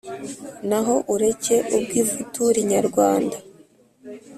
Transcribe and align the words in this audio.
Naho 0.69 0.95
ureke 1.13 1.55
ubw'ivutu 1.77 2.41
rinyarwanda! 2.55 3.37